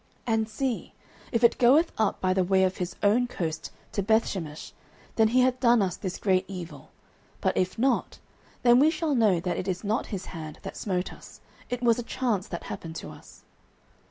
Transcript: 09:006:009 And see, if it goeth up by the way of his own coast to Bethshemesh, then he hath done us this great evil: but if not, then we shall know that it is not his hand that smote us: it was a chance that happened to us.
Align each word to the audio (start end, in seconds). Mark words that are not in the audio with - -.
09:006:009 0.25 0.33
And 0.37 0.49
see, 0.49 0.93
if 1.31 1.43
it 1.43 1.59
goeth 1.59 1.91
up 1.95 2.19
by 2.19 2.33
the 2.33 2.43
way 2.43 2.63
of 2.63 2.77
his 2.77 2.95
own 3.03 3.27
coast 3.27 3.69
to 3.91 4.01
Bethshemesh, 4.01 4.71
then 5.15 5.27
he 5.27 5.41
hath 5.41 5.59
done 5.59 5.83
us 5.83 5.95
this 5.95 6.17
great 6.17 6.43
evil: 6.47 6.89
but 7.39 7.55
if 7.55 7.77
not, 7.77 8.17
then 8.63 8.79
we 8.79 8.89
shall 8.89 9.13
know 9.13 9.39
that 9.39 9.57
it 9.57 9.67
is 9.67 9.83
not 9.83 10.07
his 10.07 10.25
hand 10.33 10.57
that 10.63 10.75
smote 10.75 11.13
us: 11.13 11.39
it 11.69 11.83
was 11.83 11.99
a 11.99 12.01
chance 12.01 12.47
that 12.47 12.63
happened 12.63 12.95
to 12.95 13.09
us. 13.11 13.43